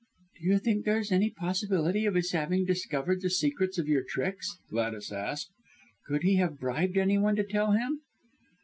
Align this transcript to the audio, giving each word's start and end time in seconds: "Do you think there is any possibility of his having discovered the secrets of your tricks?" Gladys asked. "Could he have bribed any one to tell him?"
"Do 0.39 0.47
you 0.47 0.57
think 0.57 0.83
there 0.83 0.97
is 0.97 1.11
any 1.11 1.29
possibility 1.29 2.07
of 2.07 2.15
his 2.15 2.31
having 2.31 2.65
discovered 2.65 3.21
the 3.21 3.29
secrets 3.29 3.77
of 3.77 3.87
your 3.87 4.01
tricks?" 4.01 4.57
Gladys 4.71 5.11
asked. 5.11 5.51
"Could 6.07 6.23
he 6.23 6.37
have 6.37 6.59
bribed 6.59 6.97
any 6.97 7.19
one 7.19 7.35
to 7.35 7.43
tell 7.43 7.73
him?" 7.73 8.01